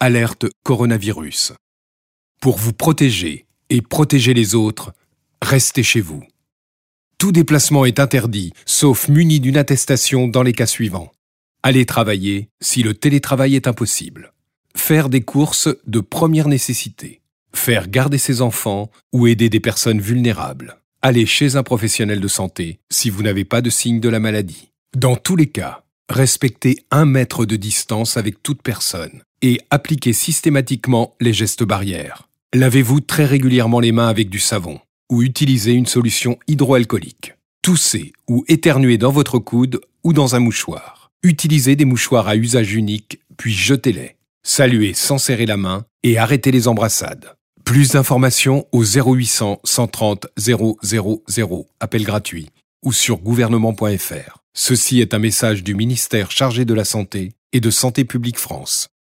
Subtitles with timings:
[0.00, 1.54] Alerte coronavirus.
[2.40, 4.92] Pour vous protéger et protéger les autres,
[5.42, 6.22] restez chez vous.
[7.18, 11.10] Tout déplacement est interdit, sauf muni d'une attestation dans les cas suivants.
[11.64, 14.32] Aller travailler si le télétravail est impossible.
[14.76, 17.20] Faire des courses de première nécessité.
[17.52, 20.78] Faire garder ses enfants ou aider des personnes vulnérables.
[21.02, 24.70] Aller chez un professionnel de santé si vous n'avez pas de signe de la maladie.
[24.96, 31.14] Dans tous les cas, respectez un mètre de distance avec toute personne et appliquez systématiquement
[31.20, 32.28] les gestes barrières.
[32.54, 34.80] Lavez-vous très régulièrement les mains avec du savon
[35.10, 37.34] ou utilisez une solution hydroalcoolique.
[37.62, 41.10] Toussez ou éternuez dans votre coude ou dans un mouchoir.
[41.22, 44.16] Utilisez des mouchoirs à usage unique, puis jetez-les.
[44.42, 47.34] Saluez sans serrer la main et arrêtez les embrassades.
[47.64, 50.78] Plus d'informations au 0800 130 000,
[51.80, 52.48] appel gratuit,
[52.82, 54.38] ou sur gouvernement.fr.
[54.60, 58.88] Ceci est un message du ministère chargé de la Santé et de Santé publique France.